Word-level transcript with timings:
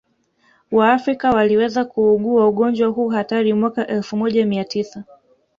waafrika 0.71 1.31
waliweza 1.31 1.85
kuugua 1.85 2.47
ugonjwa 2.47 2.87
huu 2.89 3.09
hatari 3.09 3.53
mwaka 3.53 3.87
elfu 3.87 4.17
moja 4.17 4.45
mia 4.45 4.65
tisa 4.65 5.03